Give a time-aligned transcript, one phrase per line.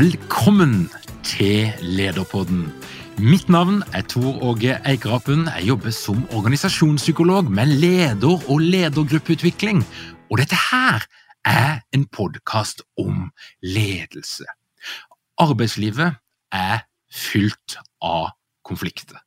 [0.00, 0.88] Velkommen
[1.24, 2.62] til Lederpodden.
[3.18, 5.42] Mitt navn er Tor Åge Eikerapen.
[5.44, 9.84] Jeg jobber som organisasjonspsykolog med leder- og ledergruppeutvikling.
[10.30, 11.04] Og dette her
[11.44, 13.28] er en podkast om
[13.62, 14.48] ledelse.
[15.36, 16.16] Arbeidslivet
[16.52, 16.78] er
[17.12, 18.32] fylt av
[18.64, 19.20] konflikter.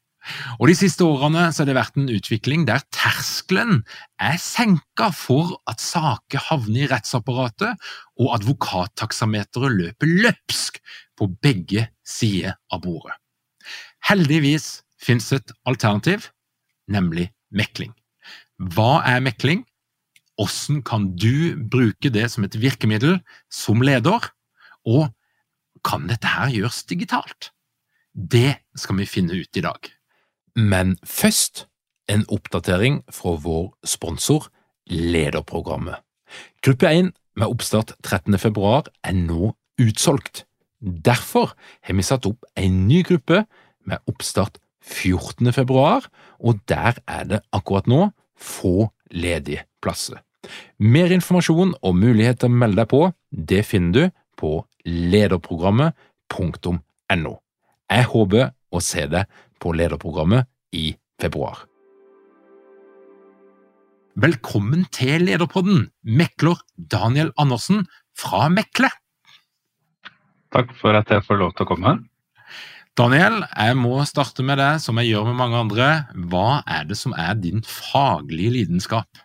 [0.60, 3.82] Og De siste årene så har det vært en utvikling der terskelen
[4.22, 7.76] er senka for at saker havner i rettsapparatet,
[8.20, 10.80] og advokattaksameteret løper løpsk
[11.20, 13.18] på begge sider av bordet.
[14.08, 16.30] Heldigvis finnes et alternativ,
[16.92, 17.94] nemlig mekling.
[18.60, 19.64] Hva er mekling?
[20.40, 23.20] Hvordan kan du bruke det som et virkemiddel
[23.54, 24.32] som leder?
[24.88, 25.12] Og
[25.86, 27.52] kan dette her gjøres digitalt?
[28.14, 29.92] Det skal vi finne ut i dag.
[30.56, 31.68] Men først
[32.12, 34.50] en oppdatering fra vår sponsor
[34.86, 35.96] Lederprogrammet.
[36.62, 38.40] Gruppe 1 med oppstart 13.
[38.40, 40.46] februar er nå utsolgt.
[40.80, 43.46] Derfor har vi satt opp en ny gruppe
[43.88, 45.54] med oppstart 14.
[45.56, 46.02] februar,
[46.40, 50.18] og der er det akkurat nå få ledige plasser.
[50.78, 57.40] Mer informasjon og mulighet til å melde deg på, det finner du på lederprogrammet.no.
[57.94, 59.26] Jeg håper å se deg
[59.64, 60.92] på lederprogrammet i
[61.22, 61.64] februar.
[64.14, 68.92] Velkommen til Lederpodden, mekler Daniel Andersen fra Mekle.
[70.54, 71.94] Takk for at jeg får lov til å komme.
[72.94, 75.88] Daniel, jeg må starte med deg, som jeg gjør med mange andre.
[76.30, 79.24] Hva er det som er din faglige lidenskap?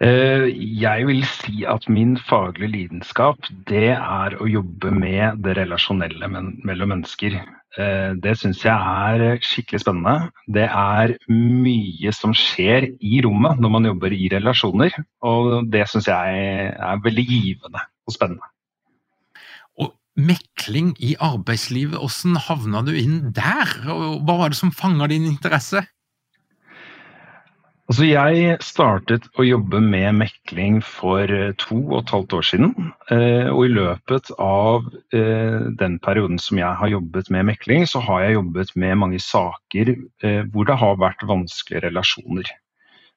[0.00, 6.32] Eh, jeg vil si at min faglige lidenskap, det er å jobbe med det relasjonelle
[6.32, 7.36] mellom mennesker.
[7.80, 10.28] Eh, det syns jeg er skikkelig spennende.
[10.52, 14.92] Det er mye som skjer i rommet når man jobber i relasjoner,
[15.24, 16.42] og det syns jeg
[16.76, 18.50] er veldig givende og spennende.
[19.80, 23.72] Og Mekling i arbeidslivet, hvordan havna du inn der?
[23.86, 25.86] Hva var det som fanga din interesse?
[27.92, 31.28] Altså jeg startet å jobbe med mekling for
[31.60, 32.70] to og et halvt år siden.
[33.12, 38.00] Eh, og i løpet av eh, den perioden som jeg har jobbet med mekling, så
[38.00, 42.48] har jeg jobbet med mange saker eh, hvor det har vært vanskelige relasjoner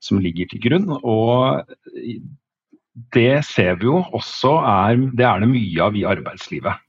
[0.03, 0.92] som ligger til grunn.
[1.07, 1.63] Og
[3.16, 6.84] det ser vi jo også er, det er det mye av i arbeidslivet.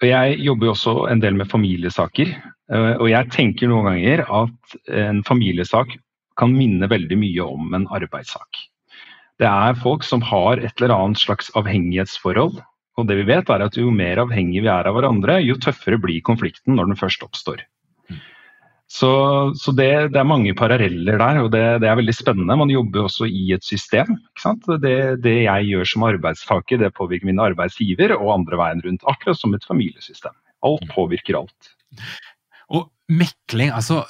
[0.00, 4.76] Jeg jobber jo også en del med familiesaker, eh, og jeg tenker noen ganger at
[4.94, 5.96] en familiesak
[6.38, 8.60] kan minne veldig mye om en arbeidssak.
[9.40, 12.60] Det er folk som har et eller annet slags avhengighetsforhold.
[12.98, 16.00] Og det vi vet er at Jo mer avhengig vi er av hverandre, jo tøffere
[16.00, 17.64] blir konflikten når den først oppstår.
[18.90, 19.10] Så,
[19.54, 22.56] så det, det, er mange paralleller der, og det, det, er veldig spennende.
[22.58, 24.16] Man jobber også i et system.
[24.82, 29.06] Det, det, jeg gjør som arbeidstaker, det påvirker min arbeidsgiver og andre veien rundt.
[29.08, 30.34] Akkurat som et familiesystem.
[30.66, 30.90] Alt mm.
[30.96, 31.70] påvirker alt.
[32.70, 34.04] Og mekling, altså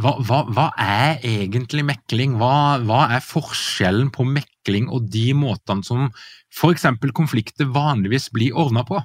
[0.00, 2.38] hva, hva, hva er egentlig mekling?
[2.40, 6.08] Hva, hva, er forskjellen på mekling og de måtene som
[6.54, 6.86] f.eks.
[7.16, 9.02] konflikter vanligvis blir ordna på?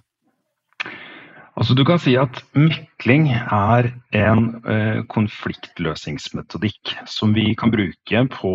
[1.53, 8.53] Altså Du kan si at mekling er en eh, konfliktløsningsmetodikk som vi kan bruke på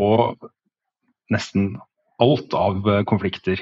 [1.30, 1.76] nesten
[2.18, 3.60] alt av konflikter.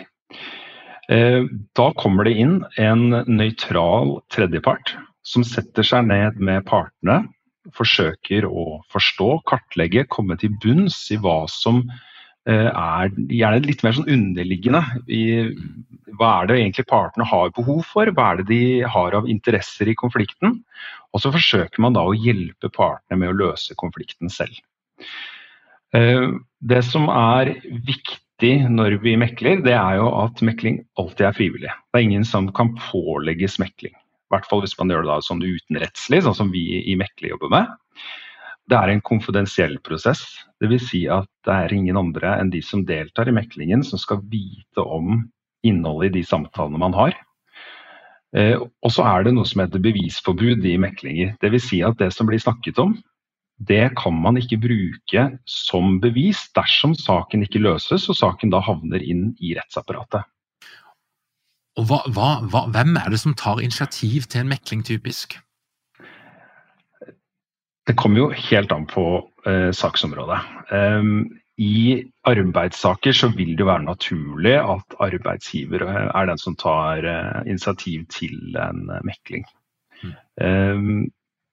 [1.07, 4.95] Da kommer det inn en nøytral tredjepart
[5.27, 7.25] som setter seg ned med partene,
[7.75, 11.83] forsøker å forstå, kartlegge, komme til bunns i hva som
[12.47, 14.79] er gjerne litt mer sånn underliggende
[15.11, 15.23] i
[16.15, 19.91] hva er det egentlig partene har behov for, hva er det de har av interesser
[19.91, 20.61] i konflikten.
[21.11, 24.55] Og så forsøker man da å hjelpe partene med å løse konflikten selv.
[25.91, 31.75] Det som er viktig når vi mekler, det er jo at mekling alltid er frivillig.
[31.91, 33.97] Det er ingen som kan pålegges mekling.
[34.27, 37.31] I hvert fall hvis man gjør det da sånn utenrettslig, sånn som vi i Mekle
[37.35, 37.71] jobber med.
[38.67, 40.25] Det er en konfidensiell prosess.
[40.63, 40.89] Dvs.
[40.91, 44.83] Si at det er ingen andre enn de som deltar i meklingen som skal vite
[44.83, 45.29] om
[45.67, 47.15] innholdet i de samtalene man har.
[48.37, 51.37] Eh, og så er det noe som heter bevisforbud i meklinger.
[51.43, 51.69] Dvs.
[51.71, 52.97] Si at det som blir snakket om,
[53.57, 59.01] det kan man ikke bruke som bevis dersom saken ikke løses og saken da havner
[59.01, 60.27] inn i rettsapparatet.
[61.77, 65.39] Og hva, hva, hva, Hvem er det som tar initiativ til en mekling, typisk?
[67.87, 69.05] Det kommer jo helt an på
[69.47, 70.41] eh, saksområdet.
[70.73, 71.29] Um,
[71.63, 77.45] I arbeidssaker så vil det jo være naturlig at arbeidsgiver er den som tar eh,
[77.47, 79.47] initiativ til en mekling.
[80.03, 80.17] Mm.
[80.43, 81.07] Um,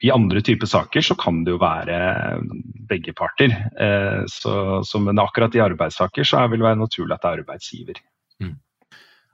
[0.03, 1.97] i andre typer saker så kan det jo være
[2.89, 3.53] begge parter.
[3.79, 7.43] Eh, så, så, men akkurat i arbeidssaker så vil det være naturlig at det er
[7.43, 8.01] arbeidsgiver.
[8.43, 8.57] Mm.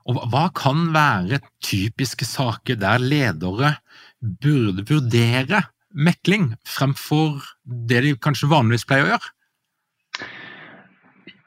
[0.07, 3.75] Og Hva kan være typiske saker der ledere
[4.19, 5.66] burde vurdere
[5.96, 7.42] mekling fremfor
[7.90, 9.36] det de kanskje vanligvis pleier å gjøre?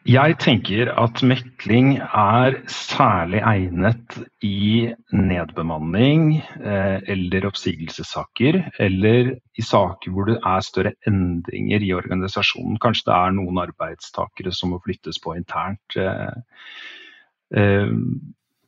[0.03, 10.11] Jeg tenker at mekling er særlig egnet i nedbemanning eh, eller oppsigelsessaker, eller i saker
[10.11, 12.81] hvor det er større endringer i organisasjonen.
[12.83, 16.01] Kanskje det er noen arbeidstakere som må flyttes på internt.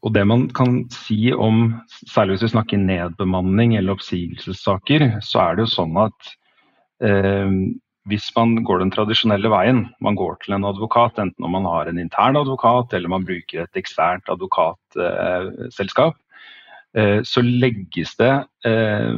[0.05, 5.21] Eh, eh, og det man kan si om, særlig hvis vi snakker nedbemanning eller oppsigelsessaker,
[5.23, 6.35] så er det jo sånn at
[8.09, 11.89] hvis man går den tradisjonelle veien, man går til en advokat, enten om man har
[11.89, 16.21] en intern advokat eller man bruker et eksternt advokatselskap, eh,
[17.27, 18.33] så legges det
[18.69, 19.17] eh,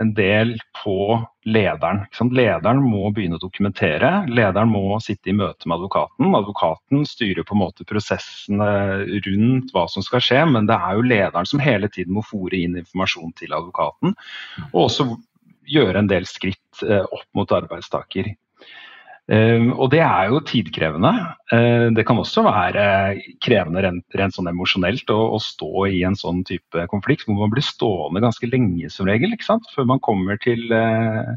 [0.00, 1.16] en del på
[1.48, 2.02] lederen.
[2.36, 4.10] Lederen må begynne å dokumentere.
[4.28, 6.34] Lederen må sitte i møte med advokaten.
[6.36, 8.68] Advokaten styrer på en måte prosessene
[9.26, 12.60] rundt hva som skal skje, men det er jo lederen som hele tiden må fòre
[12.60, 14.16] inn informasjon til advokaten.
[14.72, 15.08] Og også
[15.66, 18.34] gjøre en del skritt eh, opp mot arbeidstaker.
[19.26, 21.10] Uh, og det er jo tidkrevende.
[21.50, 22.84] Uh, det kan også være
[23.42, 27.50] krevende rent, rent sånn emosjonelt å, å, stå i en sånn type konflikt, hvor man
[27.50, 31.34] blir stående ganske lenge som regel, før man kommer til, uh,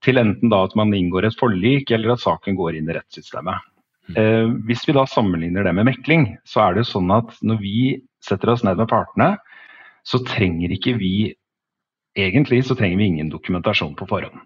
[0.00, 3.68] til enten da at man inngår et forlik, eller at saken går inn i rettssystemet.
[4.66, 7.82] hvis vi da sammenligner det med mekling, så er det jo sånn at når vi
[8.24, 9.36] setter oss ned med partene,
[10.02, 11.34] så trenger ikke vi
[12.18, 14.40] Egentlig så trenger vi ingen dokumentasjon på forhånd.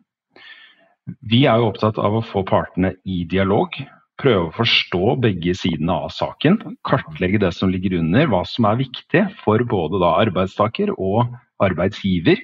[1.05, 3.77] Vi er jo opptatt av å få partene i dialog,
[4.21, 6.57] prøve å forstå begge sidene av saken.
[6.87, 11.35] Kartlegge det som ligger under, hva som er viktig for både arbeidstaker og
[11.65, 12.41] arbeidsgiver.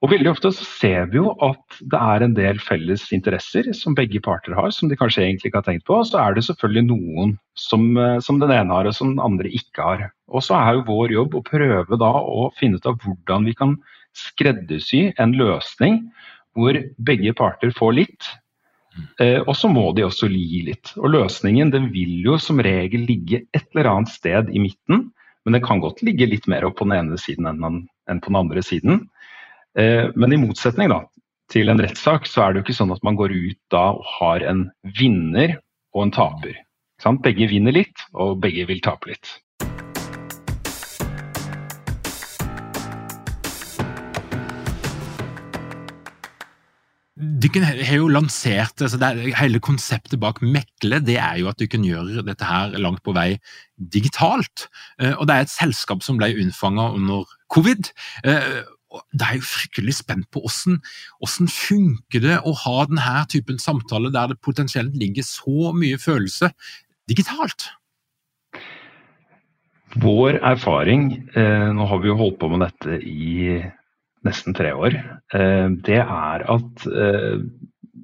[0.00, 3.96] Og Veldig ofte så ser vi jo at det er en del felles interesser som
[3.96, 5.98] begge parter har, som de kanskje egentlig ikke har tenkt på.
[6.00, 9.20] Og så er det selvfølgelig noen som, eh, som den ene har og som den
[9.24, 10.06] andre ikke har.
[10.32, 13.56] Og så er jo vår jobb å prøve da å finne ut av hvordan vi
[13.60, 13.76] kan
[14.16, 16.00] skreddersy en løsning
[16.58, 18.30] hvor begge parter får litt.
[19.22, 20.92] Eh, og så må de også gi litt.
[20.98, 25.08] Og Løsningen den vil jo som regel ligge et eller annet sted i midten,
[25.44, 27.84] men den kan godt ligge litt mer opp på den ene siden enn,
[28.20, 29.04] på den andre siden.
[29.78, 31.04] Eh, men i motsetning da,
[31.50, 34.04] til en rettssak, så er det jo ikke sånn at man går ut da og
[34.18, 34.66] har en
[34.98, 35.56] vinner
[35.94, 36.58] og en taper.
[37.24, 39.38] Begge vinner litt, og begge vil tape litt.
[47.20, 51.66] Dere har jo lansert altså det, Hele konseptet bak Mekle det er jo at du
[51.68, 53.34] kan gjøre dette her langt på vei
[53.76, 54.68] digitalt.
[55.00, 57.92] Eh, og Det er et selskap som ble unnfanget under covid.
[58.24, 58.40] Da
[58.90, 60.80] det er jo fryktelig spent på hvordan,
[61.20, 66.50] hvordan funker det å ha denne typen samtale der det potensielt ligger så mye følelse
[67.10, 67.68] digitalt?
[70.00, 73.58] Vår erfaring, eh, nå har vi jo holdt på med dette i
[74.26, 74.96] nesten tre år,
[75.34, 77.42] eh, det er at eh,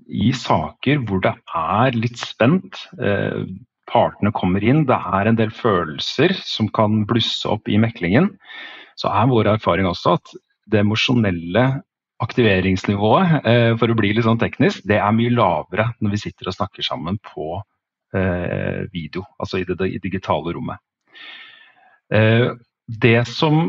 [0.07, 3.45] i saker hvor det er litt spent, eh,
[3.87, 8.33] partene kommer inn, det er en del følelser som kan blusse opp i meklingen,
[8.99, 10.35] så er vår erfaring også at
[10.73, 11.67] det emosjonelle
[12.25, 13.45] aktiveringsnivået,
[13.77, 16.83] for å bli litt sånn teknisk, det er mye lavere når vi sitter og snakker
[16.83, 17.61] sammen på
[18.91, 20.81] video, altså i det, digitale rommet.
[22.09, 23.69] Det som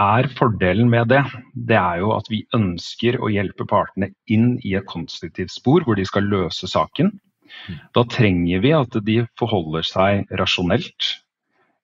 [0.00, 1.22] er fordelen med det,
[1.54, 5.96] det er jo at vi ønsker å hjelpe partene inn i et konstruktivt spor hvor
[5.96, 7.14] de skal løse saken.
[7.96, 11.12] Da trenger vi at de forholder seg rasjonelt.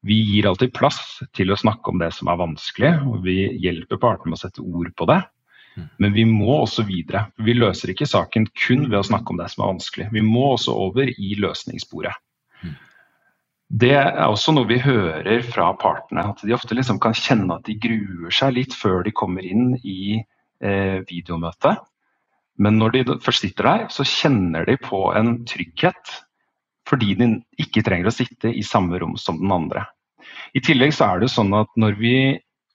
[0.03, 0.99] Vi gir alltid plass
[1.37, 4.65] til å snakke om det som er vanskelig, og vi hjelper partene med å sette
[4.65, 5.21] ord på det.
[6.03, 7.29] Men vi må også videre.
[7.41, 10.11] Vi løser ikke saken kun ved å snakke om det som er vanskelig.
[10.13, 12.19] Vi må også over i løsningssporet.
[13.73, 17.65] Det er også noe vi hører fra partene, at de ofte liksom kan kjenne at
[17.65, 21.81] de gruer seg litt før de kommer inn i eh, videomøtet.
[22.61, 26.19] Men når de først sitter der, så kjenner de på en trygghet
[26.89, 27.29] fordi de
[27.63, 29.87] ikke trenger å sitte i samme rom som den andre.
[30.53, 32.17] I tillegg så er det sånn at når vi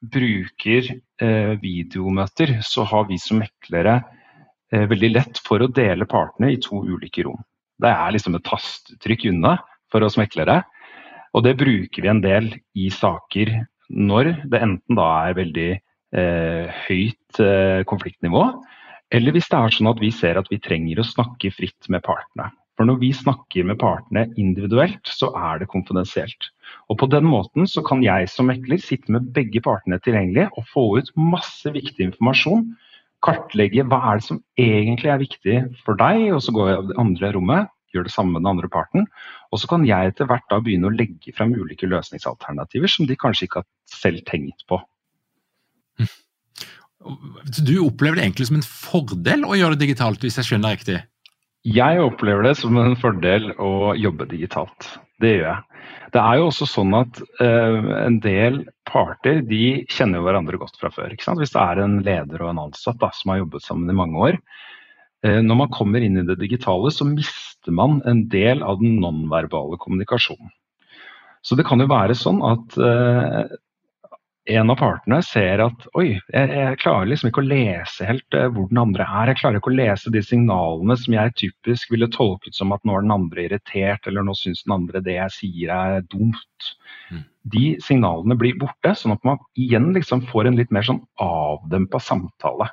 [0.02, 0.88] bruker
[1.22, 4.00] eh, videomøter, så har vi som meklere
[4.74, 7.44] eh, veldig lett for å dele partene i to ulike rom.
[7.78, 9.58] Det er liksom et tastetrykk unna
[9.94, 10.64] for oss meklere.
[11.36, 13.54] Og det bruker vi en del i saker
[13.90, 18.44] når det enten da er veldig eh, høyt eh, konfliktnivå,
[19.16, 22.04] eller hvis det er sånn at vi ser at vi trenger å snakke fritt med
[22.04, 22.50] partene.
[22.78, 26.52] For når vi snakker med partene individuelt, så er det konfidensielt.
[26.92, 30.68] Og på den måten så kan jeg som mekler sitte med begge partene tilgjengelig og
[30.70, 32.68] få ut masse viktig informasjon.
[33.26, 35.58] Kartlegge hva er det som egentlig er viktig
[35.88, 38.52] for deg, og så går jeg i det andre rommet gjør det samme med den
[38.52, 39.08] andre parten.
[39.52, 43.18] Og så kan jeg etter hvert da begynne å legge frem ulike løsningsalternativer som de
[43.20, 44.82] kanskje ikke har selv tenkt på.
[47.64, 51.00] Du opplever det egentlig som en fordel å gjøre det digitalt, hvis jeg skjønner riktig?
[51.68, 54.88] Jeg opplever det som en fordel å jobbe digitalt.
[55.22, 55.64] Det gjør jeg.
[56.14, 60.78] Det er jo også sånn at uh, en del parter de kjenner jo hverandre godt
[60.80, 61.16] fra før.
[61.18, 64.22] Hvis det er en leder og en ansatt da, som har jobbet sammen i mange
[64.30, 64.40] år,
[65.26, 69.80] når man kommer inn i det digitale, så mister man en del av den nonverbale
[69.82, 70.52] kommunikasjonen.
[71.42, 73.48] Så det kan jo være sånn at uh,
[74.48, 78.48] en av partene ser at oi, jeg, jeg, klarer liksom ikke å lese helt uh,
[78.52, 79.32] hvor den andre er.
[79.32, 82.98] Jeg klarer ikke å lese de signalene som jeg typisk ville tolket som at nå
[82.98, 86.72] er den andre irritert, eller nå syns den andre det jeg sier er dumt.
[87.12, 87.24] Mm.
[87.56, 92.02] De signalene blir borte, sånn at man igjen liksom får en litt mer sånn avdempa
[92.04, 92.68] samtale.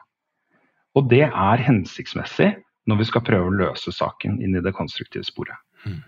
[0.94, 2.54] Og det er hensiktsmessig
[2.86, 5.56] når vi skal prøve å løse saken inn i det konstruktive sporet.
[5.84, 6.02] Åssen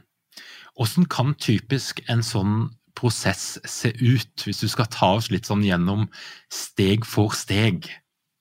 [0.76, 5.64] Hvordan kan typisk en sånn prosess se ut, hvis du skal ta oss litt sånn
[5.64, 6.06] gjennom
[6.52, 7.88] steg for steg?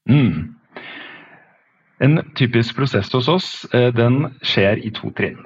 [0.10, 0.56] Mm.
[2.04, 5.40] En typisk prosess hos oss eh, den skjer i to trinn.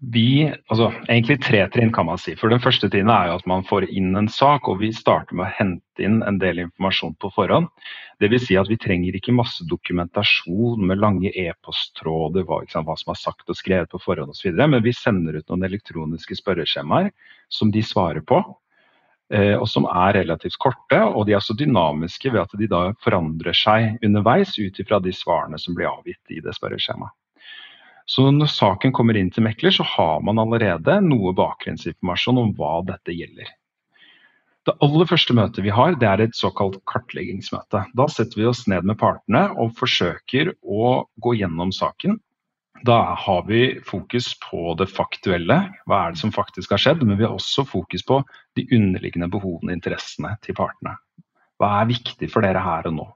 [0.00, 2.32] Vi, altså Egentlig tre trinn, kan man si.
[2.40, 5.36] For Den første trinnet er jo at man får inn en sak, og vi starter
[5.36, 7.68] med å hente inn en del informasjon på forhånd.
[8.24, 8.46] Dvs.
[8.46, 13.52] Si at vi trenger ikke masse dokumentasjon med lange e-posttråder, hva, hva, som er sagt
[13.52, 14.56] og skrevet på forhånd osv.
[14.56, 17.12] Men vi sender ut noen elektroniske spørreskjemaer
[17.52, 18.40] som de svarer på.
[19.30, 22.86] Eh, og som er relativt korte, og de er så dynamiske ved at de da
[23.04, 27.19] forandrer seg underveis ut ifra de svarene som blir avgitt i det spørreskjemaet.
[28.10, 32.80] Så når saken kommer inn til mekler, så har man allerede noe bakgrunnsinformasjon om hva
[32.88, 33.52] dette gjelder.
[34.66, 37.84] Det aller første møtet vi har, det er et såkalt kartleggingsmøte.
[37.96, 40.90] Da setter vi oss ned med partene og forsøker å
[41.22, 42.18] gå gjennom saken.
[42.84, 47.18] Da har vi fokus på det faktuelle, hva er det som faktisk har skjedd, men
[47.20, 48.22] vi har også fokus på
[48.58, 50.96] de underliggende behovene og interessene til partene.
[51.60, 53.06] Hva er viktig for dere her og nå?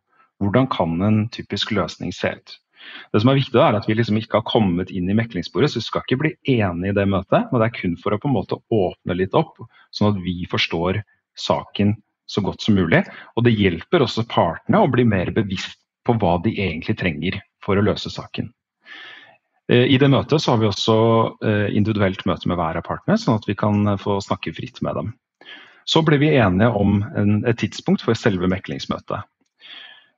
[0.42, 2.58] Hvordan kan en typisk løsning se ut?
[3.12, 5.80] Det som er viktig er at Vi liksom ikke har kommet inn i meklingsbordet, så
[5.80, 7.50] vi skal ikke bli enige i det møtet.
[7.50, 9.60] Men det er kun for å på en måte åpne litt opp,
[9.94, 11.02] sånn at vi forstår
[11.38, 11.94] saken
[12.26, 13.04] så godt som mulig.
[13.36, 17.80] Og det hjelper også partene å bli mer bevisst på hva de egentlig trenger for
[17.80, 18.50] å løse saken.
[19.72, 20.96] Eh, I det møtet så har vi også
[21.44, 24.98] eh, individuelt møte med hver av partene, sånn at vi kan få snakke fritt med
[25.00, 25.12] dem.
[25.88, 29.28] Så ble vi enige om en, et tidspunkt for selve meklingsmøtet.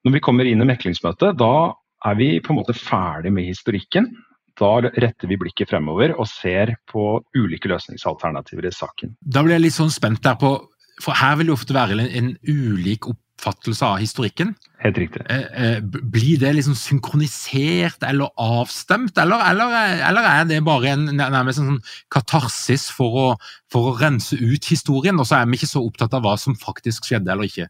[0.06, 1.74] Når vi kommer inn i meklingsmøtet, da
[2.06, 4.10] er vi på en måte ferdig med historikken.
[4.56, 9.16] Da retter vi blikket fremover og ser på ulike løsningsalternativer i saken.
[9.20, 10.56] Da blir jeg litt sånn spent der på,
[11.02, 14.54] for her vil det ofte være en, en ulik oppfattelse av historikken.
[14.80, 15.26] Helt riktig.
[15.28, 19.76] Eh, eh, blir det liksom synkronisert eller avstemt, eller, eller,
[20.08, 23.28] eller er det bare en nærmest en sånn katarsis for å,
[23.72, 26.56] for å rense ut historien, og så er vi ikke så opptatt av hva som
[26.56, 27.68] faktisk skjedde eller ikke?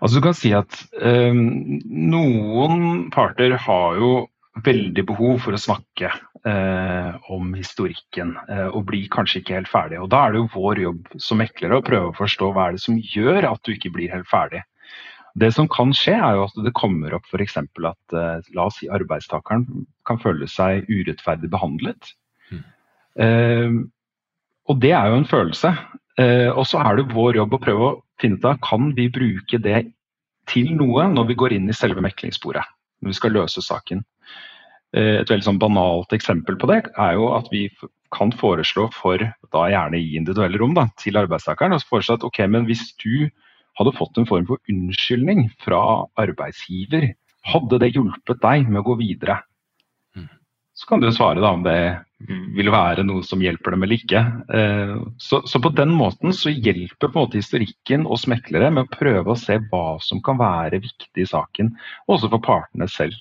[0.00, 4.12] Altså du kan si at eh, Noen parter har jo
[4.64, 10.00] veldig behov for å snakke eh, om historikken, eh, og blir kanskje ikke helt ferdig.
[10.02, 12.76] Og Da er det jo vår jobb som meklere å prøve å forstå hva er
[12.76, 14.64] det som gjør at du ikke blir helt ferdig.
[15.38, 17.60] Det som kan skje, er jo at det kommer opp f.eks.
[17.60, 22.14] at eh, la oss si arbeidstakeren kan føle seg urettferdig behandlet.
[22.50, 23.80] Mm.
[24.70, 25.70] Og det er jo en følelse.
[26.20, 27.98] Og så er det vår jobb å prøve å
[28.44, 29.84] av kan vi bruke det
[30.50, 32.64] til noe når vi går inn i selve meklingssporet.
[33.00, 34.02] Når vi skal løse saken.
[34.96, 37.68] Et veldig sånn banalt eksempel på det er jo at vi
[38.10, 39.22] kan foreslå for,
[39.54, 43.28] da gjerne i individuelle rom, da, til arbeidstakeren og foreslå at ok, men hvis du
[43.78, 45.80] hadde fått en form for unnskyldning fra
[46.18, 47.12] arbeidsgiver,
[47.46, 49.38] hadde det hjulpet deg med å gå videre?
[50.80, 51.76] Så kan du svare da om det
[52.56, 54.20] vil være noe som hjelper dem eller ikke.
[54.56, 58.86] Eh, så, så, på den måten så hjelper på en måte historikken oss meklere med
[58.86, 61.74] å prøve å se hva som kan være viktig i saken,
[62.08, 63.18] også for partene selv.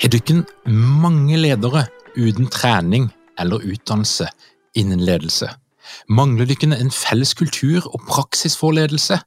[0.00, 1.86] Har dere mange ledere
[2.18, 3.08] uten trening
[3.40, 4.28] eller utdannelse
[4.76, 5.48] innen ledelse?
[6.12, 9.22] Mangler dere en felles kultur og praksis for ledelse?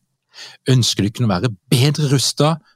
[0.69, 2.61] Ønsker dere å være bedre rustet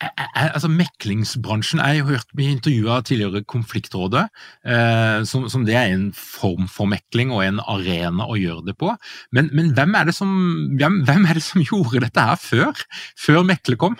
[0.00, 4.28] altså Meklingsbransjen Jeg har hørt vi intervjua tidligere Konfliktrådet,
[4.64, 8.76] eh, som, som, det er en form for mekling og en arena å gjøre det
[8.80, 8.94] på.
[9.36, 10.32] Men, men hvem, er som,
[10.80, 12.86] hvem, hvem, er det som, gjorde dette her før?
[13.20, 13.98] Før Mekle kom?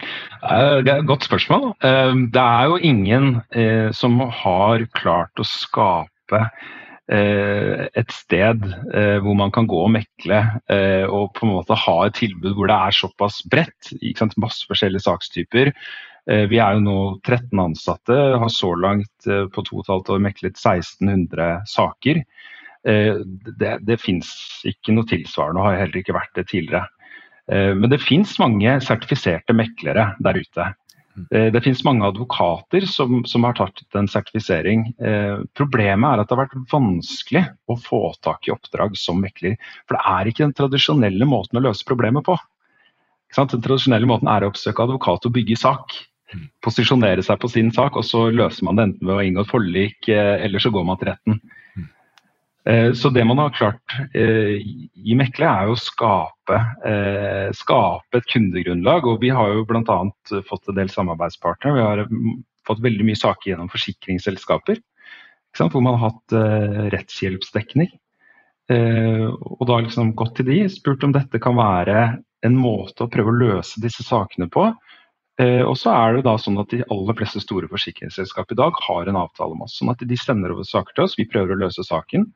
[0.00, 1.72] Det er et godt spørsmål.
[1.84, 6.46] Eh, det er jo ingen eh, som har klart å skape
[7.10, 10.38] et sted eh, hvor man kan gå og mekle
[10.70, 13.90] eh, og på en måte ha et tilbud hvor det er såpass bredt.
[14.38, 15.72] Masse forskjellige sakstyper.
[16.30, 20.20] Vi er jo nå 13 ansatte, har så langt på to og et halvt år
[20.22, 22.20] meklet 1600 saker.
[22.84, 24.28] Det, det fins
[24.68, 26.84] ikke noe tilsvarende, og har heller ikke vært det tidligere.
[27.48, 30.68] Men det fins mange sertifiserte meklere der ute.
[31.30, 34.86] Eh, det finnes mange advokater som, som har tatt en sertifisering.
[35.02, 39.56] Eh, problemet er at det har vært vanskelig å få tak i oppdrag som mekler.
[39.86, 42.38] For det er ikke den tradisjonelle måten å løse problemet på.
[43.36, 45.98] Den tradisjonelle måten er å oppsøke advokat og bygge sak.
[46.62, 49.50] Posisjonere seg på sin sak, og så løser man det enten ved å inngå et
[49.50, 51.40] forlik, eh, eller så går man til retten.
[52.64, 54.60] Eh, så det man har klart eh,
[54.94, 59.08] i Mekle, er å skape, eh, skape et kundegrunnlag.
[59.08, 59.98] Og vi har jo bl.a.
[60.48, 61.76] fått en del samarbeidspartnere.
[61.76, 62.04] Vi har
[62.68, 64.82] fått veldig mye saker gjennom forsikringsselskaper.
[65.58, 66.34] Hvor man har hatt
[66.94, 67.88] rettshjelpsdekning.
[68.70, 72.04] Og da liksom gått til de, spurt om dette kan være
[72.46, 74.68] en måte å prøve å løse disse sakene på.
[75.40, 79.08] Og så er det da sånn at De aller fleste store forsikringsselskap i dag har
[79.08, 79.78] en avtale med oss.
[79.78, 82.26] sånn at De sender over saker til oss, vi prøver å løse saken.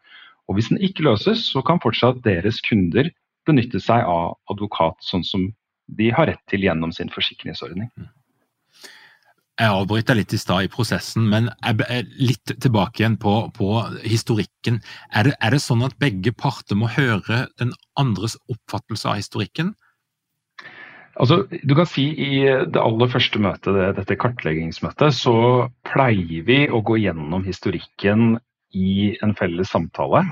[0.49, 3.11] Og Hvis den ikke løses, så kan fortsatt deres kunder
[3.45, 5.51] benytte seg av advokat, sånn som
[5.93, 7.91] de har rett til gjennom sin forsikringsordning.
[7.99, 8.09] Mm.
[9.55, 11.47] Jeg avbryter litt i stad i prosessen, men
[12.19, 13.69] litt tilbake igjen på, på
[14.03, 14.81] historikken.
[15.15, 19.77] Er det, er det, sånn at begge parter må høre den andres oppfattelse av historikken?
[21.15, 22.31] Altså, du kan si I
[22.67, 25.37] det aller første møtet, dette kartleggingsmøtet, så
[25.87, 28.39] pleier vi å gå gjennom historikken
[28.75, 30.25] i en felles samtale.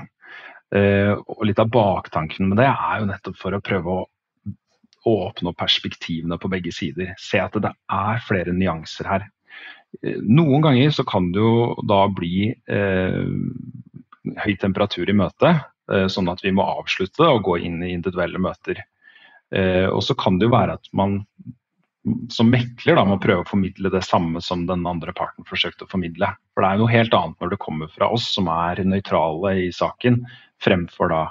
[0.73, 4.07] Uh, og Litt av baktanken med det er jo nettopp for å prøve å
[5.13, 7.13] åpne opp perspektivene på begge sider.
[7.21, 9.27] Se at det er flere nyanser her.
[10.01, 13.21] Uh, noen ganger så kan det jo da bli eh,
[14.43, 18.79] høy temperatur i møtet, sånn at vi må avslutte og gå inn i individuelle møter.
[19.53, 21.19] Og så kan det jo være at man
[22.29, 25.91] som mekler da, må prøve å formidle det samme som den andre parten forsøkte å
[25.91, 26.33] formidle.
[26.53, 29.69] For det er noe helt annet når det kommer fra oss som er nøytrale i
[29.75, 30.19] saken,
[30.63, 31.23] fremfor da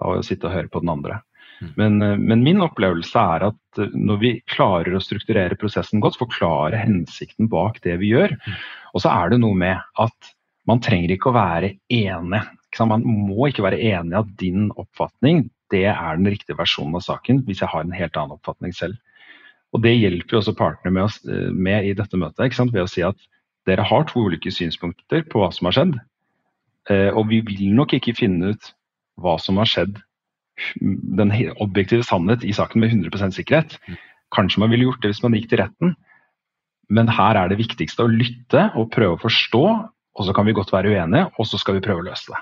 [0.00, 1.20] å sitte og høre på den andre.
[1.60, 1.68] Mm.
[1.78, 6.18] Men, eh, men, min opplevelse er at eh, når vi klarer å strukturere prosessen godt,
[6.20, 8.56] forklare hensikten bak det vi gjør, mm.
[8.94, 10.34] og så er det noe med at
[10.68, 12.42] man trenger ikke å være enig.
[12.80, 17.04] Man må ikke være enig i at din oppfatning det er den riktige versjonen av
[17.04, 18.96] saken, hvis jeg har en helt annen oppfatning selv.
[19.74, 23.02] Og Det hjelper jo også partene med, oss, med i dette møtet ved å si
[23.02, 23.18] at
[23.66, 25.94] dere har to ulike synspunkter på hva som har skjedd.
[26.92, 28.70] Eh, og vi vil nok ikke finne ut
[29.20, 29.98] hva som har skjedd,
[30.78, 31.32] den
[31.62, 33.78] objektive sannhet i saken med 100% sikkerhet.
[34.34, 35.94] Kanskje man ville gjort det hvis man gikk til retten,
[36.92, 39.64] men her er det viktigste å lytte og prøve å forstå.
[40.14, 42.38] Og så kan vi godt være uenige, og så skal vi prøve å løse det.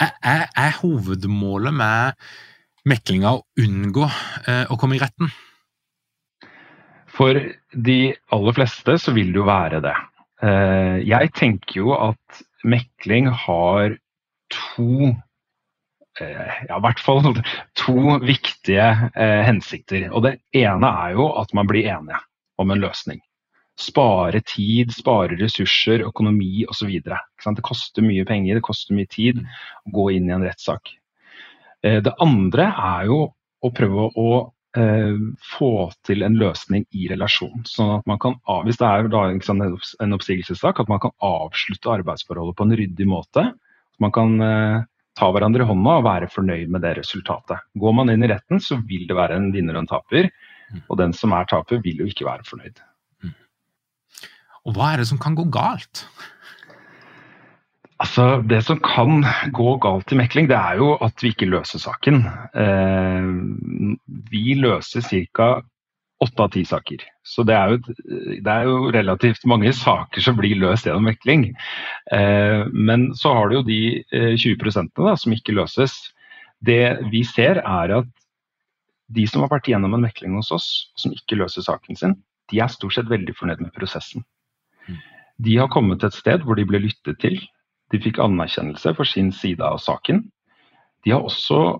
[0.00, 2.26] Er, er hovedmålet med
[2.86, 5.30] meklinga å unngå eh, å komme i retten?
[7.16, 7.38] For
[7.72, 8.00] de
[8.34, 9.94] aller fleste så vil det jo være det.
[10.44, 13.96] Eh, jeg tenker jo at mekling har
[14.52, 15.08] to
[16.20, 17.24] eh, ja, i hvert fall
[17.80, 20.10] to viktige eh, hensikter.
[20.12, 22.20] Og Det ene er jo at man blir enige
[22.60, 23.22] om en løsning.
[23.76, 26.92] Spare tid, spare ressurser, økonomi osv.
[27.04, 30.94] Det koster mye penger, det koster mye tid å gå inn i en rettssak.
[31.82, 33.18] Det andre er jo
[33.66, 34.30] å prøve å
[34.76, 35.14] eh,
[35.58, 35.70] få
[36.06, 37.64] til en løsning i relasjon.
[37.68, 38.36] Sånn at man kan,
[38.66, 43.48] hvis det er en oppsigelsessak, at man kan avslutte arbeidsforholdet på en ryddig måte.
[44.02, 44.82] Man kan eh,
[45.16, 47.64] ta hverandre i hånda og være fornøyd med det resultatet.
[47.80, 50.28] Går man inn i retten, så vil det være en vinner og en taper.
[50.72, 50.82] Mm.
[50.84, 52.82] Og den som er taper, vil jo ikke være fornøyd.
[54.66, 56.06] Og hva er det som kan gå galt?
[58.02, 61.80] Altså, Det som kan gå galt i mekling, det er jo at vi ikke løser
[61.80, 62.26] saken.
[62.52, 63.30] Eh,
[64.30, 65.00] vi løser
[65.32, 65.62] ca.
[66.18, 67.02] åtte av ti saker.
[67.24, 67.78] Så det er, jo,
[68.40, 71.50] det er, jo, relativt mange saker som blir løst gjennom mekling.
[72.10, 75.92] Eh, men så har du jo de eh, 20% da, som ikke løses.
[76.64, 78.08] Det vi ser er at
[79.12, 82.16] de som har vært gjennom en mekling hos oss, som ikke løser saken sin,
[82.50, 84.24] de er stort sett veldig fornøyd med prosessen.
[85.42, 87.36] De har kommet til et sted hvor de ble lyttet til,
[87.92, 90.24] de fikk anerkjennelse for sin side av saken.
[91.04, 91.78] De har også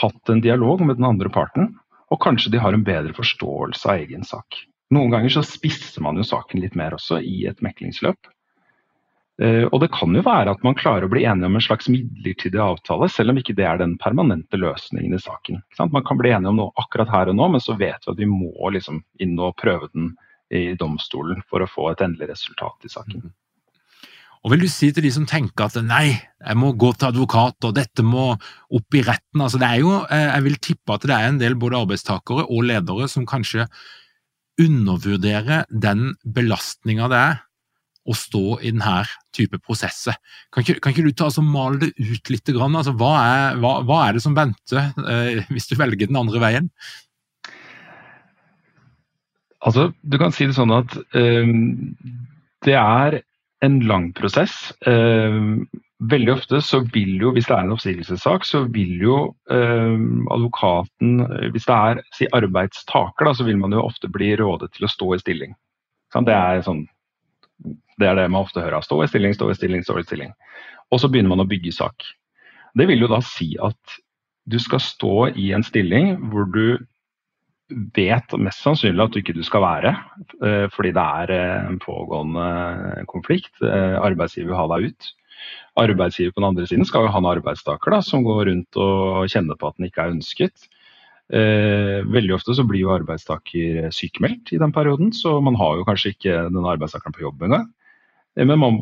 [0.00, 1.74] hatt en dialog med den andre parten,
[2.10, 4.64] og kanskje de har en bedre forståelse av egen sak.
[4.90, 8.30] Noen ganger så spisser man jo saken litt mer også i et meklingsløp.
[9.40, 11.88] Eh, og det kan jo være at man klarer å bli enige om en slags
[11.88, 15.62] midlertidig avtale, selv om ikke det er den permanente løsningen i saken.
[15.78, 18.20] Man kan bli enige om noe akkurat her og nå, men så vet vi at
[18.20, 20.12] vi må liksom inn og prøve den
[20.50, 23.28] i domstolen for å få et endelig resultat i saken.
[23.28, 23.36] Mm.
[24.40, 27.58] Og vil du si til de som tenker at nei, jeg må gå til advokat,
[27.68, 31.04] og dette må opp i retten altså det er jo, eh, Jeg vil tippe at
[31.04, 33.68] det er en del både arbeidstakere og ledere som kanskje
[34.60, 37.38] undervurderer den belastninga det er
[38.08, 39.02] å stå i denne
[39.36, 40.16] type prosesser.
[40.50, 42.48] Kan ikke, kan ikke du ta altså, male det ut litt?
[42.48, 46.40] Altså, hva, er, hva, hva, er, det som venter eh, hvis du velger den andre
[46.42, 46.70] veien?
[49.66, 51.50] Altså, Du kan si det sånn at eh,
[52.64, 53.20] det er
[53.64, 54.72] en lang prosess.
[54.88, 55.36] Eh,
[56.00, 59.18] veldig ofte så vil jo, hvis det er en oppsigelsessak, så vil jo
[59.52, 59.98] eh,
[60.32, 61.20] advokaten
[61.52, 64.92] Hvis det er si, arbeidstaker, da, så vil man jo ofte bli rådet til å
[64.92, 65.52] stå i stilling.
[66.10, 66.86] Det er, sånn,
[68.00, 68.82] det er det man ofte hører.
[68.82, 70.32] Stå i stilling, stå i stilling, stå i stilling.
[70.90, 72.08] Og så begynner man å bygge sak.
[72.74, 74.00] Det vil jo da si at
[74.50, 76.80] du skal stå i en stilling hvor du
[77.96, 79.94] vet mest sannsynlig at du ikke skal være,
[80.42, 83.52] eh, fordi det er eh, en pågående konflikt.
[83.62, 85.10] Eh, arbeidsgiver vil ha deg ut.
[85.80, 89.30] Arbeidsgiver på den andre siden skal jo ha en arbeidstaker da, som går rundt og
[89.30, 90.68] kjenner på at den ikke er ønsket.
[91.30, 96.10] Veldig ofte så blir jo arbeidstaker sykemeldt i den perioden, så man har jo kanskje
[96.10, 97.68] ikke den arbeidstakeren på jobb engang.
[98.34, 98.80] Men man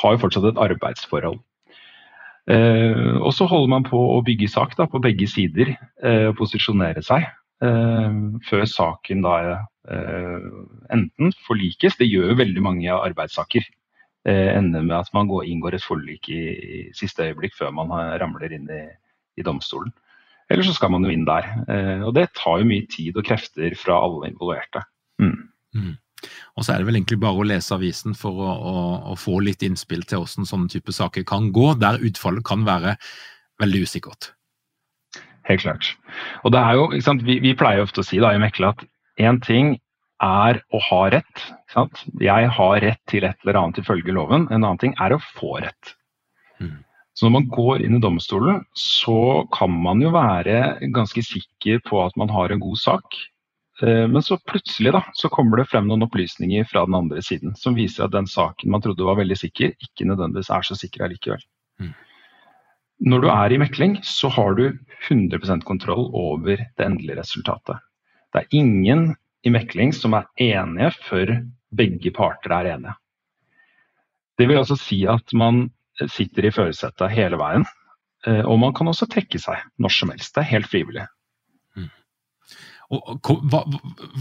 [0.00, 1.36] har jo fortsatt et arbeidsforhold.
[2.48, 7.28] Og så holder man på å bygge sak da, på begge sider, og posisjonere seg.
[7.60, 8.12] Eh,
[8.48, 9.34] før saken da
[9.92, 10.44] eh,
[10.94, 13.66] enten forlikes, det gjør jo veldig mange arbeidssaker,
[14.24, 17.92] eh, ender med at man går, inngår et forlik i, i, siste øyeblikk før man
[18.22, 18.84] ramler inn i,
[19.36, 19.92] i domstolen.
[20.50, 21.46] Eller så skal man jo inn der.
[22.02, 24.80] og det tar jo mye tid og krefter fra alle involverte.
[25.22, 25.36] Mm.
[25.78, 25.92] Mm.
[26.58, 28.74] Og så er det vel egentlig bare å lese avisen for å, å,
[29.12, 32.96] å få litt innspill til hvordan sånne type saker kan gå, der utfallet kan være
[33.62, 34.32] veldig usikkert.
[35.50, 35.94] Helt klart.
[36.46, 38.84] Og det er jo, vi, vi, pleier ofte å si da, i Mekle at
[39.20, 39.74] én ting
[40.22, 41.46] er å ha rett.
[42.20, 44.46] Jeg har rett til et eller annet ifølge loven.
[44.50, 45.94] En annen ting er å få rett.
[46.60, 46.78] Mm.
[47.16, 52.04] Så når man går inn i domstolen, så kan man jo være ganske sikker på
[52.04, 53.18] at man har en god sak.
[53.82, 57.56] Eh, men så plutselig da, så kommer det frem noen opplysninger fra den andre siden
[57.58, 61.08] som viser at den saken man trodde var veldig sikker, ikke nødvendigvis er så sikker
[61.08, 61.42] allikevel.
[61.80, 61.94] Mm.
[63.00, 64.66] Når du er i mekling, så har du
[65.08, 67.80] 100% kontroll over det endelige resultatet.
[68.30, 71.32] Det er ingen i mekling som er enige før
[71.76, 72.96] begge parter er enige.
[74.38, 75.68] Det vil altså si at man
[76.08, 77.64] sitter i førersetet hele veien.
[78.26, 80.34] Eh, og man kan også trekke seg når som helst.
[80.34, 81.06] Det er helt frivillig.
[81.76, 81.88] Mm.
[82.96, 83.16] Og,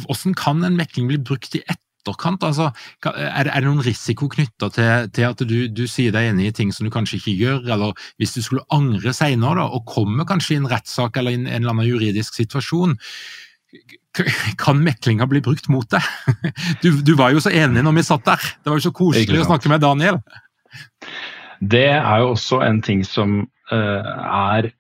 [0.05, 2.43] hvordan kan en mekling bli brukt i ett etterkant?
[2.47, 2.69] Altså,
[3.05, 6.49] er, det, er, det, noen risiko knytta til, til, at du, du, sier deg enig
[6.49, 10.27] i ting som du kanskje ikke gjør, eller hvis du skulle angre senere og kommer
[10.29, 12.97] kanskje i en rettssak eller i en, en eller annen juridisk situasjon?
[14.59, 16.05] Kan meklinga bli brukt mot deg?
[16.83, 18.49] Du, du, var jo så enig når vi satt der.
[18.63, 20.19] Det var jo så koselig å snakke med Daniel.
[21.59, 24.11] Det er jo også en ting som uh,
[24.55, 24.71] er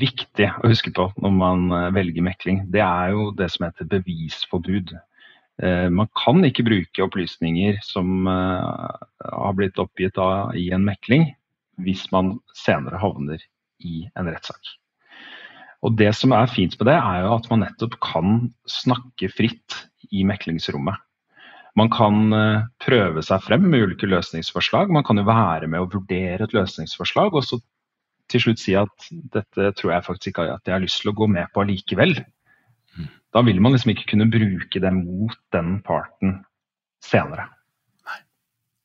[0.00, 3.88] viktig å huske på når man eh, velger mekling, det er jo det som heter
[3.88, 4.92] bevisforbud.
[5.60, 10.18] Eh, man kan ikke bruke opplysninger som har blitt oppgitt
[10.56, 11.30] i en mekling,
[11.84, 13.42] hvis man senere havner
[13.84, 14.76] i en rettssak.
[15.80, 19.78] Og Det som er fint med det, er jo at man nettopp kan snakke fritt
[20.12, 20.98] i meklingsrommet.
[21.78, 22.34] Man kan
[22.82, 24.90] prøve seg frem med ulike løsningsforslag.
[24.92, 27.60] Man kan jo være med å vurdere et løsningsforslag, og så
[28.30, 31.16] til slutt si at dette tror jeg faktisk ikke at jeg har lyst til å
[31.18, 32.14] gå med på allikevel.
[33.34, 36.40] Da vil man liksom ikke kunne bruke det mot den parten
[37.04, 37.46] senere.
[38.08, 38.22] Nei,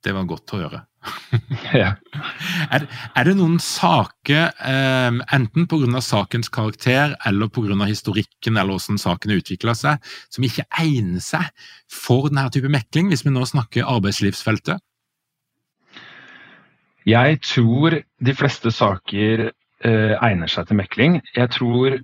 [0.05, 0.83] det var godt å høre.
[1.73, 1.91] ja.
[2.73, 6.01] er, er, det noen saker, eh, enten pga.
[6.01, 7.77] sakens karakter eller pga.
[7.89, 11.49] historikken eller hvordan saken utvikler seg, som ikke egner seg
[11.91, 14.81] for denne type mekling, hvis vi nå snakker arbeidslivsfeltet?
[17.05, 21.19] Jeg tror de fleste saker eh, egner seg til mekling.
[21.35, 21.99] Jeg tror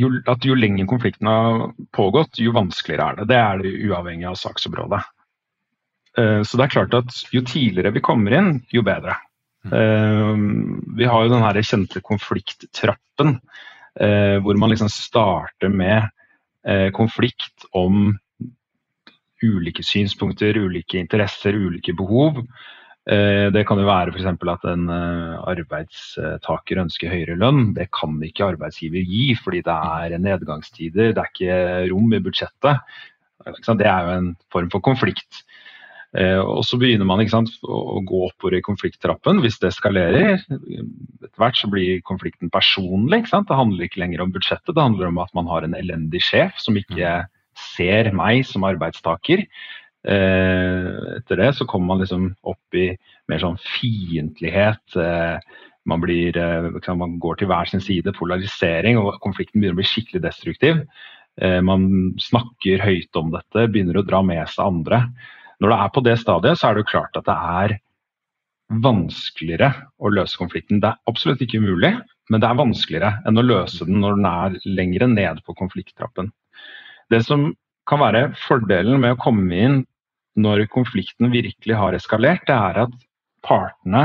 [0.00, 3.28] jo, at jo lenger konflikten har pågått, jo vanskeligere er det.
[3.30, 5.02] Det er det uavhengig av saksområdet.
[6.18, 9.16] Eh, så det er klart at jo tidligere vi kommer inn, jo bedre.
[9.64, 10.34] Eh,
[10.98, 13.38] vi har jo den her kjente konflikttrappen,
[14.00, 16.10] eh, hvor man liksom starter med
[16.96, 18.14] konflikt om
[19.44, 22.38] ulike synspunkter, ulike interesser, ulike behov.
[23.04, 24.28] Eh, det kan jo være f.eks.
[24.32, 27.74] at en eh, arbeidstaker ønsker høyere lønn.
[27.76, 31.58] Det kan ikke arbeidsgiver gi, fordi det er nedgangstider, det er ikke
[31.92, 32.80] rom i budsjettet.
[33.44, 35.44] Det er jo en form for konflikt.
[36.16, 40.40] Eh, og så begynner man sant, å gå oppover i konflikttrappen hvis det eskalerer.
[40.48, 43.26] Etter hvert så blir konflikten personlig.
[43.28, 46.56] Det handler ikke lenger om budsjettet, det handler om at man har en elendig sjef
[46.62, 47.24] som ikke
[47.76, 49.44] ser meg som arbeidstaker.
[50.04, 52.90] Eh, etter det så kommer man liksom opp i
[53.30, 54.96] mer sånn fiendtlighet.
[55.00, 55.38] Eh,
[55.88, 59.88] man, blir, eh, man går til hver sin side, polarisering, og konflikten begynner å bli
[59.88, 60.84] skikkelig destruktiv.
[61.66, 65.00] Man snakker høyt om dette, begynner å dra med seg andre.
[65.58, 67.74] Når det er på det stadiet, så er det jo klart at det er
[68.84, 70.78] vanskeligere å løse konflikten.
[70.78, 71.90] Det er absolutt ikke umulig,
[72.30, 76.30] men det er vanskeligere enn å løse den når den er lengre ned på konflikttrappen.
[77.10, 77.48] Det som
[77.90, 79.82] kan være fordelen med å komme inn
[80.40, 82.94] når konflikten virkelig har eskalert, det er at
[83.44, 84.04] partene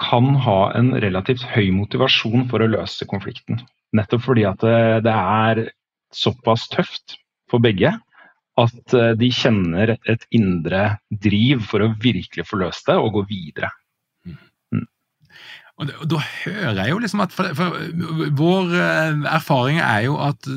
[0.00, 3.60] kan ha en relativt høy motivasjon for å løse konflikten.
[3.96, 5.64] Nettopp fordi at det, det er
[6.14, 7.18] såpass tøft
[7.50, 7.92] for begge
[8.60, 13.26] at eh, de kjenner et indre driv for å virkelig få løst det og gå
[13.30, 13.70] videre.
[15.80, 17.78] Og Da hører jeg jo liksom at for, for,
[18.36, 20.48] Vår eh, erfaring er jo at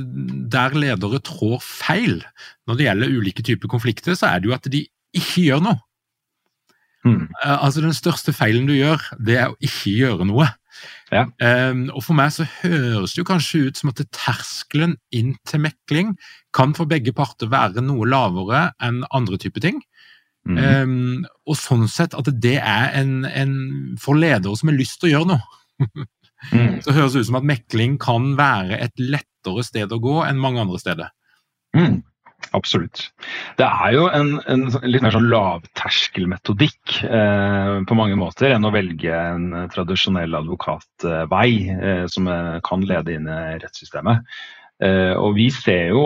[0.51, 2.19] der ledere trår feil
[2.67, 5.79] når det gjelder ulike typer konflikter, så er det jo at de ikke gjør noe.
[7.03, 7.27] Mm.
[7.43, 10.47] Altså Den største feilen du gjør, det er å ikke gjøre noe.
[11.13, 11.27] Ja.
[11.37, 15.61] Um, og For meg så høres det jo kanskje ut som at terskelen inn til
[15.65, 16.15] mekling
[16.55, 19.83] kan for begge parter være noe lavere enn andre typer ting.
[20.43, 20.57] Mm.
[20.59, 23.53] Um, og sånn sett at det er en, en
[24.01, 26.07] for ledere som har lyst til å gjøre noe.
[26.51, 26.79] mm.
[26.83, 30.41] Så høres det ut som at mekling kan være et lettere sted å gå enn
[30.41, 31.13] mange andre steder.
[31.77, 32.01] Mm.
[32.51, 33.05] Absolutt.
[33.57, 38.73] Det er jo en, en litt mer sånn lavterskelmetodikk eh, på mange måter enn å
[38.73, 44.27] velge en tradisjonell advokatvei eh, som eh, kan lede inn i rettssystemet.
[44.81, 46.01] Eh, og Vi ser jo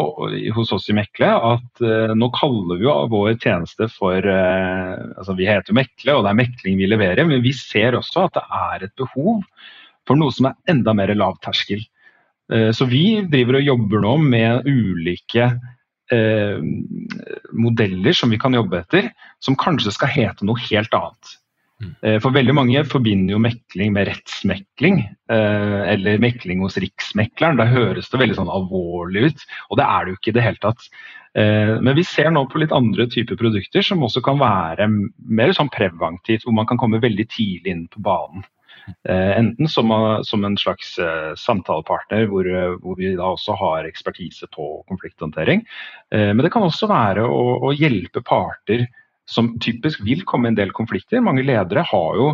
[0.55, 5.37] hos oss i Mekle at uh, nå kaller vi jo vår tjeneste for uh, altså
[5.37, 8.35] Vi heter jo Mekle, og det er mekling vi leverer, men vi ser også at
[8.37, 9.41] det er et behov
[10.07, 11.81] for noe som er enda mer lavterskel.
[12.47, 15.49] Så vi driver og jobber nå med ulike
[17.51, 19.09] modeller som vi kan jobbe etter,
[19.43, 21.33] som kanskje skal hete noe helt annet.
[21.77, 21.93] Mm.
[22.01, 27.59] Eh, for veldig mange forbinder jo mekling med rettsmekling, eh, eller mekling hos riksmekleren.
[27.59, 30.45] Da høres det veldig sånn alvorlig ut, og det er det jo ikke i det
[30.47, 30.89] hele tatt.
[31.37, 35.53] Eh, men vi ser nå på litt andre typer produkter som også kan være mer
[35.53, 38.45] sånn preventivt, hvor man kan komme veldig tidlig inn på banen.
[39.03, 40.93] Enten som, en slags
[41.35, 42.47] samtalepartner, hvor,
[42.95, 45.65] vi da også har ekspertise på konflikthåndtering.
[46.15, 48.85] Men det kan også være å hjelpe parter
[49.27, 51.21] som typisk vil komme en del konflikter.
[51.23, 52.29] Mange ledere har jo,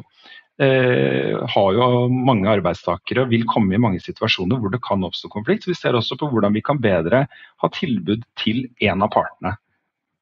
[0.61, 5.31] eh, har jo mange arbeidstakere og vil komme i mange situasjoner hvor det kan oppstå
[5.33, 5.67] konflikt.
[5.67, 7.25] Vi ser også på hvordan vi kan bedre
[7.61, 9.57] ha tilbud til en av partene.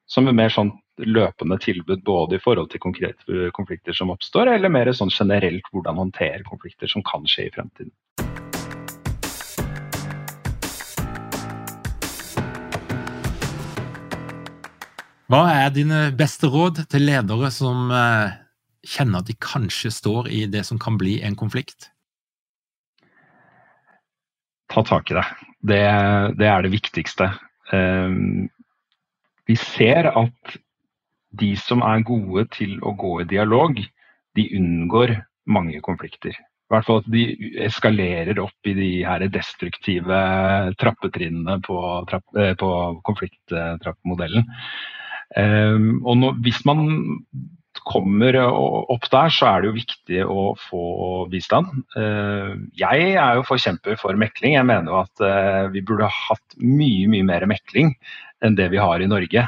[0.08, 4.70] Som er mer sånn løpende tilbud både i forhold til konkrete konflikter som oppstår, eller
[4.70, 7.96] mer sånn generelt hvordan håndtere konflikter som kan skje i fremtiden.
[15.32, 18.34] Hva er dine beste råd til ledere som eh,
[18.84, 21.92] kjenner at de kanskje står i det som kan bli en konflikt?
[24.72, 25.26] ta tak i det.
[25.62, 25.82] Det,
[26.40, 27.32] det er det viktigste.
[27.72, 28.50] Um,
[29.48, 30.56] vi ser at
[31.42, 33.80] de som er gode til å gå i dialog,
[34.36, 35.16] de unngår
[35.52, 36.36] mange konflikter.
[36.36, 37.24] I hvert fall at de
[37.66, 40.20] eskalerer opp i de her destruktive
[40.80, 42.70] trappetrinnene på, trapp, eh, på
[43.08, 44.48] konflikttrappemodellen.
[45.38, 46.84] Um, og nå, hvis man
[47.88, 50.84] kommer opp der, så er det jo viktig å få
[51.32, 51.72] bistand.
[51.96, 54.58] Uh, jeg er jo forkjemper for mekling.
[54.58, 57.96] Jeg mener jo at uh, vi burde hatt mye, mye mer mekling
[58.44, 59.48] enn det vi har i Norge.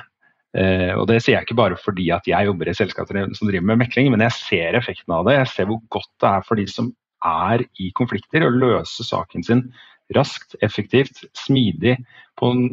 [0.53, 3.67] Uh, og Det sier jeg ikke bare fordi at jeg jobber i selskaper som driver
[3.73, 5.39] med mekling, men jeg ser effekten av det.
[5.41, 6.93] Jeg ser hvor godt det er for de som
[7.23, 9.67] er i konflikter, å løse saken sin
[10.15, 11.95] raskt, effektivt, smidig,
[12.39, 12.65] på en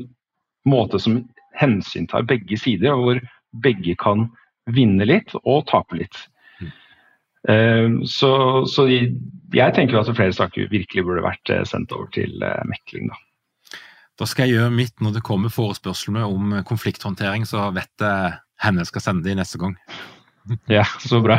[0.69, 1.23] måte som
[1.59, 3.23] hensyntar begge sider, og hvor
[3.65, 4.29] begge kan
[4.71, 6.19] vinne litt og tape litt.
[6.61, 8.05] Mm.
[8.07, 8.31] Så,
[8.69, 13.11] så, jeg tenker at flere saker virkelig burde vært eh, sendt over til eh, mekling.
[13.11, 13.19] da.
[14.21, 18.85] Da skal jeg gjøre mitt når det kommer forespørsler om konflikthåndtering, så vet jeg henne
[18.85, 19.77] skal sende de neste gang.
[20.73, 21.37] Ja, så bra.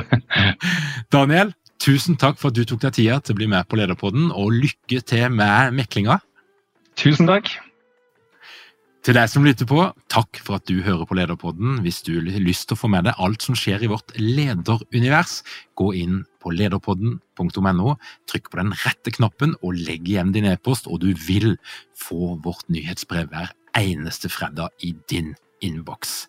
[1.14, 1.50] Daniel,
[1.82, 4.54] tusen takk for at du tok deg tida til å bli med på Lederpodden, og
[4.54, 6.20] lykke til med meklinga.
[7.02, 7.50] Tusen takk.
[9.02, 9.82] Til deg som lytter på,
[10.14, 11.80] takk for at du hører på Lederpodden.
[11.82, 15.40] Hvis du har lyst til å få med deg alt som skjer i vårt lederunivers,
[15.74, 17.96] gå inn på lederpodden.no,
[18.30, 21.56] trykk på den rette knappen og legg igjen din e-post, og du vil
[21.98, 25.34] få vårt nyhetsbrev hver eneste fredag i din
[25.66, 26.28] innboks.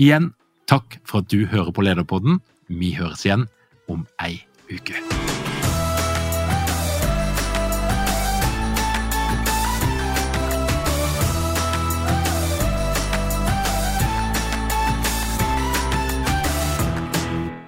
[0.00, 0.32] Igjen,
[0.64, 2.40] takk for at du hører på Lederpodden.
[2.72, 3.50] Vi høres igjen
[3.92, 4.38] om ei
[4.72, 4.96] uke.